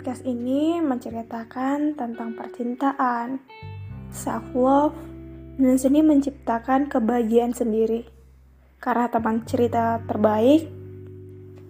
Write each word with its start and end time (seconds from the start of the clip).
Podcast 0.00 0.24
ini 0.24 0.80
menceritakan 0.80 1.92
tentang 1.92 2.32
percintaan, 2.32 3.36
self-love, 4.08 4.96
dan 5.60 5.76
seni 5.76 6.00
menciptakan 6.00 6.88
kebahagiaan 6.88 7.52
sendiri. 7.52 8.08
Karena 8.80 9.12
teman 9.12 9.44
cerita 9.44 10.00
terbaik, 10.08 10.72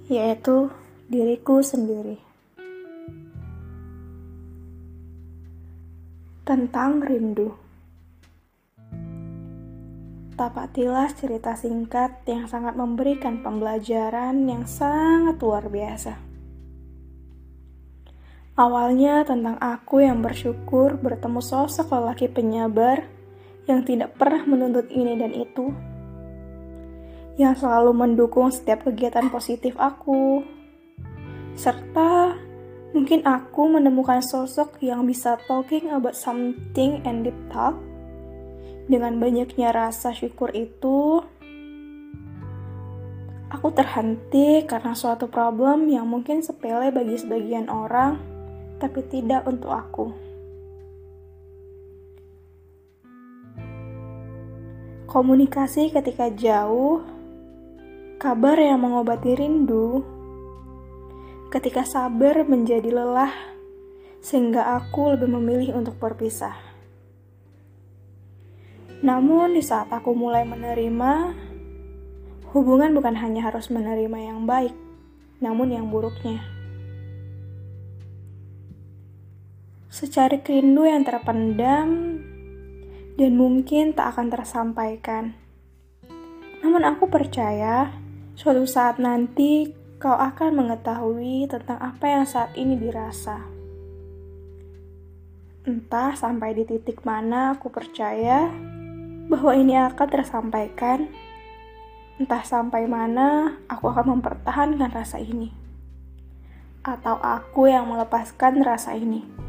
yaitu 0.07 0.71
diriku 1.11 1.58
sendiri. 1.58 2.22
Tentang 6.46 7.03
rindu. 7.03 7.50
Tapatilah 10.39 11.11
cerita 11.18 11.58
singkat 11.58 12.22
yang 12.31 12.46
sangat 12.46 12.79
memberikan 12.79 13.43
pembelajaran 13.43 14.46
yang 14.46 14.71
sangat 14.71 15.35
luar 15.43 15.67
biasa. 15.67 16.29
Awalnya 18.61 19.25
tentang 19.25 19.57
aku 19.57 20.05
yang 20.05 20.21
bersyukur 20.21 21.00
bertemu 21.00 21.41
sosok 21.41 21.96
lelaki 21.96 22.29
penyabar 22.29 23.09
yang 23.64 23.89
tidak 23.89 24.21
pernah 24.21 24.45
menuntut 24.45 24.85
ini 24.93 25.17
dan 25.17 25.33
itu, 25.33 25.73
yang 27.41 27.57
selalu 27.57 27.96
mendukung 27.96 28.53
setiap 28.53 28.85
kegiatan 28.85 29.33
positif 29.33 29.73
aku, 29.81 30.45
serta 31.57 32.36
mungkin 32.92 33.25
aku 33.25 33.81
menemukan 33.81 34.20
sosok 34.20 34.77
yang 34.84 35.08
bisa 35.08 35.41
talking 35.48 35.89
about 35.89 36.12
something 36.12 37.00
and 37.08 37.25
deep 37.25 37.41
talk. 37.48 37.81
Dengan 38.92 39.17
banyaknya 39.17 39.72
rasa 39.72 40.12
syukur 40.12 40.52
itu, 40.52 41.24
aku 43.48 43.72
terhenti 43.72 44.69
karena 44.69 44.92
suatu 44.92 45.33
problem 45.33 45.89
yang 45.89 46.05
mungkin 46.05 46.45
sepele 46.45 46.92
bagi 46.92 47.17
sebagian 47.17 47.72
orang 47.72 48.30
tapi 48.81 49.05
tidak 49.12 49.45
untuk 49.45 49.70
aku. 49.70 50.06
Komunikasi 55.05 55.92
ketika 55.92 56.33
jauh, 56.33 57.05
kabar 58.17 58.56
yang 58.56 58.81
mengobati 58.81 59.36
rindu, 59.36 60.01
ketika 61.53 61.84
sabar 61.84 62.47
menjadi 62.47 62.89
lelah, 62.89 63.34
sehingga 64.23 64.78
aku 64.78 65.19
lebih 65.19 65.28
memilih 65.28 65.77
untuk 65.77 65.98
berpisah. 65.98 66.55
Namun, 69.03 69.58
di 69.58 69.64
saat 69.64 69.91
aku 69.91 70.14
mulai 70.14 70.47
menerima, 70.47 71.12
hubungan 72.55 72.95
bukan 72.95 73.19
hanya 73.19 73.51
harus 73.51 73.67
menerima 73.73 74.19
yang 74.31 74.47
baik, 74.47 74.77
namun 75.42 75.75
yang 75.75 75.91
buruknya. 75.91 76.59
Secari 79.91 80.38
rindu 80.38 80.86
yang 80.86 81.02
terpendam 81.02 82.22
dan 83.19 83.33
mungkin 83.34 83.91
tak 83.91 84.14
akan 84.14 84.30
tersampaikan. 84.30 85.34
Namun 86.62 86.86
aku 86.86 87.10
percaya 87.10 87.91
suatu 88.38 88.62
saat 88.70 89.02
nanti 89.02 89.74
kau 89.98 90.14
akan 90.14 90.55
mengetahui 90.62 91.50
tentang 91.50 91.83
apa 91.83 92.06
yang 92.06 92.22
saat 92.22 92.55
ini 92.55 92.78
dirasa. 92.78 93.42
Entah 95.66 96.14
sampai 96.14 96.55
di 96.55 96.62
titik 96.70 97.02
mana 97.02 97.58
aku 97.58 97.74
percaya 97.74 98.46
bahwa 99.27 99.52
ini 99.58 99.74
akan 99.74 100.06
tersampaikan. 100.06 101.11
Entah 102.22 102.46
sampai 102.46 102.86
mana 102.86 103.58
aku 103.67 103.90
akan 103.90 104.22
mempertahankan 104.22 104.95
rasa 104.95 105.18
ini. 105.18 105.51
Atau 106.86 107.18
aku 107.18 107.67
yang 107.67 107.90
melepaskan 107.90 108.62
rasa 108.62 108.95
ini. 108.95 109.39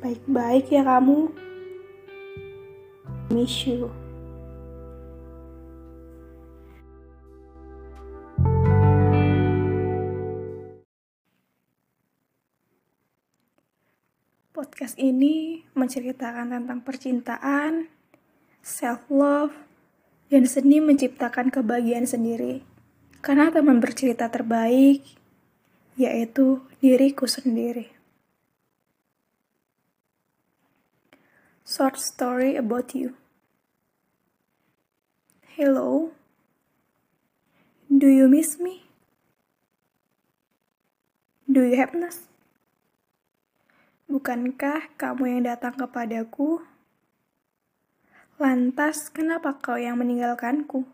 Baik-baik 0.00 0.72
ya 0.72 0.80
kamu. 0.80 1.28
Miss 3.28 3.68
you. 3.68 3.92
Podcast 14.56 14.96
ini 14.96 15.68
menceritakan 15.76 16.48
tentang 16.48 16.80
percintaan, 16.80 17.92
self-love, 18.64 19.52
dan 20.32 20.48
seni 20.48 20.80
menciptakan 20.80 21.52
kebahagiaan 21.52 22.08
sendiri. 22.08 22.64
Karena 23.20 23.52
teman 23.52 23.84
bercerita 23.84 24.32
terbaik, 24.32 25.04
yaitu 26.00 26.64
diriku 26.80 27.28
sendiri. 27.28 27.99
Short 31.80 31.96
story 31.96 32.60
about 32.60 32.92
you. 32.92 33.16
Hello, 35.56 36.12
do 37.88 38.04
you 38.04 38.28
miss 38.28 38.60
me? 38.60 38.84
Do 41.48 41.64
you 41.64 41.80
happiness? 41.80 42.28
Bukankah 44.12 44.92
kamu 45.00 45.40
yang 45.40 45.48
datang 45.48 45.72
kepadaku? 45.80 46.60
Lantas, 48.36 49.08
kenapa 49.08 49.56
kau 49.56 49.80
yang 49.80 49.96
meninggalkanku? 49.96 50.84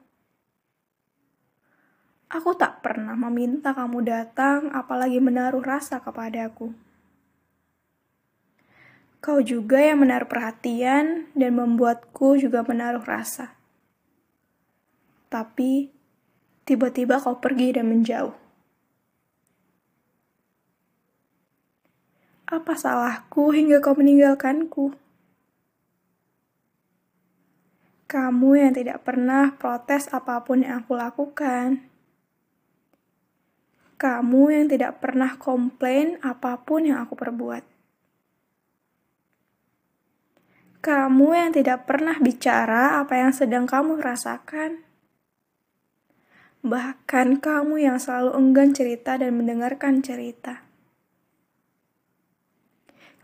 Aku 2.31 2.55
tak 2.55 2.87
pernah 2.87 3.19
meminta 3.19 3.75
kamu 3.75 4.07
datang, 4.07 4.71
apalagi 4.71 5.19
menaruh 5.19 5.67
rasa 5.67 5.99
kepadaku. 5.99 6.86
Kau 9.27 9.43
juga 9.43 9.83
yang 9.83 10.07
menaruh 10.07 10.31
perhatian 10.31 11.27
dan 11.35 11.59
membuatku 11.59 12.39
juga 12.39 12.63
menaruh 12.63 13.03
rasa. 13.03 13.59
Tapi, 15.27 15.91
tiba-tiba 16.63 17.19
kau 17.19 17.43
pergi 17.43 17.75
dan 17.75 17.91
menjauh. 17.91 18.31
Apa 22.47 22.79
salahku 22.79 23.51
hingga 23.51 23.83
kau 23.83 23.99
meninggalkanku? 23.99 24.95
Kamu 28.07 28.51
yang 28.55 28.79
tidak 28.79 29.03
pernah 29.03 29.59
protes 29.59 30.07
apa 30.15 30.47
pun 30.47 30.63
yang 30.63 30.87
aku 30.87 30.95
lakukan. 30.95 31.83
Kamu 33.99 34.55
yang 34.55 34.71
tidak 34.71 35.03
pernah 35.03 35.35
komplain 35.35 36.23
apa 36.23 36.63
pun 36.63 36.87
yang 36.87 37.03
aku 37.03 37.19
perbuat. 37.19 37.76
Kamu 40.87 41.35
yang 41.35 41.51
tidak 41.51 41.83
pernah 41.91 42.15
bicara 42.23 43.03
apa 43.03 43.19
yang 43.19 43.35
sedang 43.35 43.67
kamu 43.67 43.99
rasakan. 43.99 44.87
Bahkan 46.63 47.43
kamu 47.43 47.91
yang 47.91 47.99
selalu 47.99 48.39
enggan 48.39 48.71
cerita 48.71 49.19
dan 49.19 49.35
mendengarkan 49.35 49.99
cerita. 49.99 50.63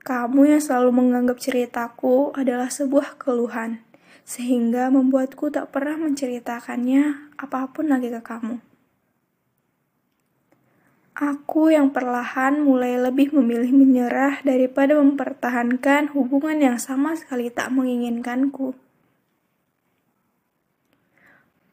Kamu 0.03 0.51
yang 0.51 0.59
selalu 0.59 0.91
menganggap 0.91 1.39
ceritaku 1.39 2.35
adalah 2.35 2.67
sebuah 2.67 3.15
keluhan, 3.23 3.87
sehingga 4.27 4.91
membuatku 4.91 5.55
tak 5.55 5.71
pernah 5.71 6.03
menceritakannya 6.03 7.31
apa 7.39 7.71
pun 7.71 7.95
lagi 7.95 8.11
ke 8.11 8.19
kamu. 8.27 8.72
Aku 11.13 11.69
yang 11.69 11.93
perlahan 11.93 12.65
mulai 12.65 12.97
lebih 12.97 13.37
memilih 13.37 13.69
menyerah 13.69 14.41
daripada 14.41 14.97
mempertahankan 14.97 16.09
hubungan 16.17 16.57
yang 16.57 16.79
sama 16.81 17.13
sekali 17.13 17.53
tak 17.53 17.69
menginginkanku. 17.69 18.73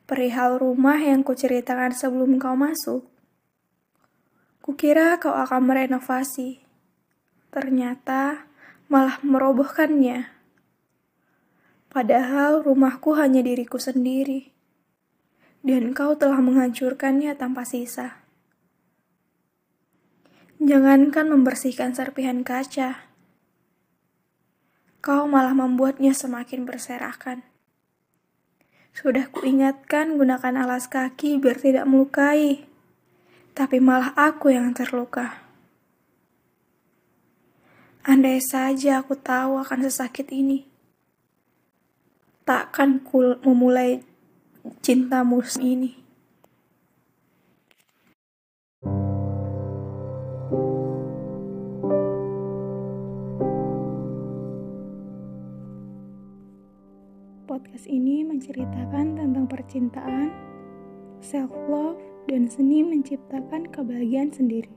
Perihal 0.03 0.59
rumah 0.59 0.99
yang 0.99 1.23
kuceritakan 1.23 1.95
sebelum 1.95 2.35
kau 2.35 2.59
masuk, 2.59 3.07
kukira 4.59 5.15
kau 5.23 5.31
akan 5.31 5.71
merenovasi. 5.71 6.59
Ternyata 7.47 8.43
malah 8.91 9.23
merobohkannya. 9.23 10.35
Padahal 11.87 12.59
rumahku 12.67 13.15
hanya 13.15 13.39
diriku 13.39 13.79
sendiri, 13.79 14.51
dan 15.63 15.95
kau 15.95 16.19
telah 16.19 16.43
menghancurkannya 16.43 17.39
tanpa 17.39 17.63
sisa. 17.63 18.18
Jangankan 20.59 21.31
membersihkan 21.31 21.95
serpihan 21.95 22.43
kaca, 22.43 23.07
kau 24.99 25.23
malah 25.23 25.55
membuatnya 25.55 26.11
semakin 26.11 26.67
berserakan. 26.67 27.47
Sudah 28.91 29.31
kuingatkan 29.31 30.19
gunakan 30.19 30.59
alas 30.59 30.91
kaki 30.91 31.39
biar 31.39 31.63
tidak 31.63 31.87
melukai, 31.87 32.67
tapi 33.55 33.79
malah 33.79 34.11
aku 34.19 34.51
yang 34.51 34.75
terluka. 34.75 35.39
Andai 38.03 38.43
saja 38.43 38.99
aku 38.99 39.15
tahu 39.15 39.63
akan 39.63 39.87
sesakit 39.87 40.27
ini, 40.35 40.67
takkan 42.43 42.99
ku 42.99 43.39
memulai 43.47 44.03
cintamu 44.83 45.39
ini. 45.63 45.98
Podcast 57.79 57.95
ini 57.95 58.27
menceritakan 58.27 59.15
tentang 59.15 59.47
percintaan, 59.47 60.35
self-love, 61.23 61.95
dan 62.27 62.51
seni 62.51 62.83
menciptakan 62.83 63.71
kebahagiaan 63.71 64.35
sendiri. 64.35 64.67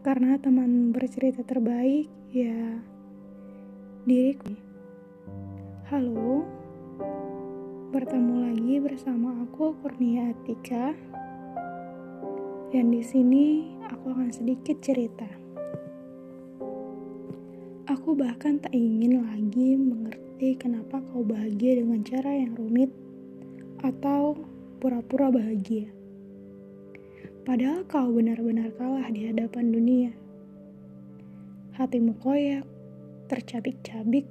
Karena 0.00 0.40
teman 0.40 0.88
bercerita 0.88 1.44
terbaik, 1.44 2.08
ya 2.32 2.80
diriku. 4.08 4.56
Halo, 5.92 6.48
bertemu 7.92 8.34
lagi 8.48 8.80
bersama 8.80 9.44
aku 9.44 9.76
Kurnia 9.84 10.32
Atika. 10.32 10.96
Dan 12.72 12.88
di 12.88 13.04
sini 13.04 13.68
aku 13.84 14.16
akan 14.16 14.32
sedikit 14.32 14.80
cerita. 14.80 15.28
Aku 17.84 18.16
bahkan 18.16 18.64
tak 18.64 18.72
ingin 18.72 19.28
lagi 19.28 19.76
mengerti 19.76 20.24
mengerti 20.44 20.60
kenapa 20.60 21.00
kau 21.08 21.24
bahagia 21.24 21.80
dengan 21.80 22.04
cara 22.04 22.36
yang 22.36 22.52
rumit 22.52 22.92
atau 23.80 24.36
pura-pura 24.76 25.32
bahagia. 25.32 25.88
Padahal 27.48 27.88
kau 27.88 28.12
benar-benar 28.12 28.68
kalah 28.76 29.08
di 29.08 29.24
hadapan 29.24 29.72
dunia. 29.72 30.12
Hatimu 31.80 32.20
koyak, 32.20 32.68
tercabik-cabik, 33.32 34.28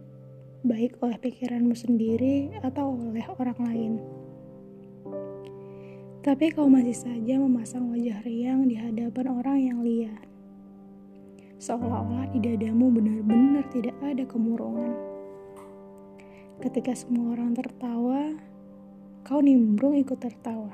baik 0.62 1.02
oleh 1.02 1.18
pikiranmu 1.18 1.74
sendiri 1.74 2.62
atau 2.62 2.94
oleh 2.94 3.26
orang 3.34 3.58
lain. 3.58 3.94
Tapi 6.22 6.54
kau 6.54 6.70
masih 6.70 6.94
saja 6.94 7.42
memasang 7.42 7.90
wajah 7.90 8.22
riang 8.22 8.70
di 8.70 8.78
hadapan 8.78 9.34
orang 9.34 9.58
yang 9.66 9.80
liar. 9.82 10.22
Seolah-olah 11.58 12.30
di 12.38 12.54
dadamu 12.54 12.94
benar-benar 12.94 13.66
tidak 13.74 13.98
ada 14.06 14.22
kemurungan. 14.30 15.13
Ketika 16.64 16.96
semua 16.96 17.36
orang 17.36 17.52
tertawa, 17.52 18.40
kau 19.28 19.44
nimbrung 19.44 20.00
ikut 20.00 20.16
tertawa. 20.16 20.72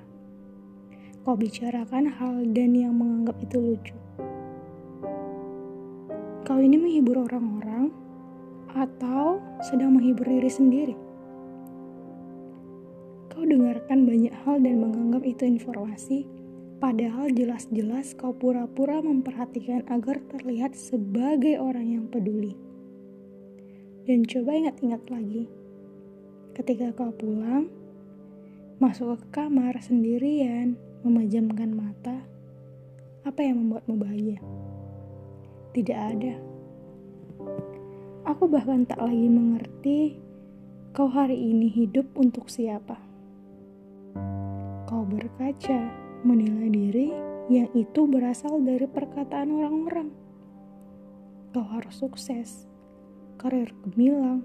Kau 1.26 1.34
bicarakan 1.34 2.14
hal 2.14 2.46
dan 2.54 2.78
yang 2.78 2.94
menganggap 2.94 3.34
itu 3.42 3.58
lucu. 3.58 3.98
Kau 6.46 6.62
ini 6.62 6.78
menghibur 6.78 7.26
orang-orang 7.26 7.90
atau 8.70 9.42
sedang 9.66 9.98
menghibur 9.98 10.30
diri 10.30 10.52
sendiri? 10.54 10.94
Kau 13.34 13.42
dengarkan 13.42 14.06
banyak 14.06 14.34
hal 14.46 14.62
dan 14.62 14.86
menganggap 14.86 15.26
itu 15.26 15.42
informasi, 15.50 16.30
padahal 16.78 17.34
jelas-jelas 17.34 18.14
kau 18.14 18.30
pura-pura 18.30 19.02
memperhatikan 19.02 19.82
agar 19.90 20.22
terlihat 20.30 20.78
sebagai 20.78 21.58
orang 21.58 21.98
yang 21.98 22.06
peduli. 22.06 22.54
Dan 24.06 24.22
coba 24.30 24.54
ingat-ingat 24.54 25.02
lagi, 25.10 25.50
Ketika 26.60 26.92
kau 26.92 27.16
pulang, 27.16 27.72
masuk 28.84 29.16
ke 29.16 29.28
kamar 29.32 29.80
sendirian, 29.80 30.76
memejamkan 31.08 31.72
mata, 31.72 32.20
apa 33.24 33.40
yang 33.40 33.64
membuatmu 33.64 33.96
bahagia? 33.96 34.44
Tidak 35.72 35.96
ada. 35.96 36.36
Aku 38.28 38.52
bahkan 38.52 38.84
tak 38.84 39.00
lagi 39.00 39.32
mengerti 39.32 40.20
kau 40.92 41.08
hari 41.08 41.40
ini 41.40 41.72
hidup 41.72 42.12
untuk 42.20 42.52
siapa. 42.52 43.00
Kau 44.84 45.08
berkaca, 45.08 45.80
menilai 46.28 46.68
diri 46.76 47.08
yang 47.48 47.72
itu 47.72 48.04
berasal 48.04 48.60
dari 48.68 48.84
perkataan 48.84 49.64
orang-orang. 49.64 50.12
Kau 51.56 51.64
harus 51.64 52.04
sukses, 52.04 52.68
karir 53.40 53.72
gemilang, 53.88 54.44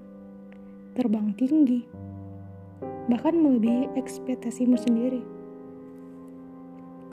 terbang 0.95 1.35
tinggi, 1.35 2.04
bahkan 3.07 3.37
melebihi 3.37 3.95
ekspektasimu 3.95 4.77
sendiri. 4.81 5.23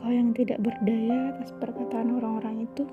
Kau 0.02 0.10
yang 0.10 0.34
tidak 0.34 0.64
berdaya 0.66 1.36
atas 1.36 1.54
perkataan 1.62 2.18
orang-orang 2.18 2.66
itu, 2.66 2.90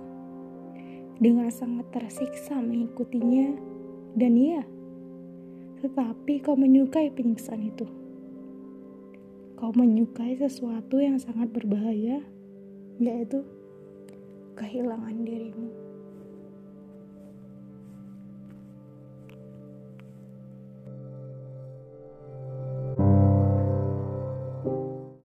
dengan 1.18 1.48
sangat 1.48 1.88
tersiksa 1.90 2.60
mengikutinya, 2.60 3.56
dan 4.18 4.36
iya, 4.36 4.62
tetapi 5.80 6.44
kau 6.44 6.58
menyukai 6.58 7.08
penyiksaan 7.14 7.64
itu. 7.64 7.86
Kau 9.56 9.72
menyukai 9.74 10.38
sesuatu 10.38 11.00
yang 11.00 11.18
sangat 11.18 11.50
berbahaya, 11.50 12.22
yaitu 13.00 13.42
kehilangan 14.58 15.22
dirimu. 15.24 15.87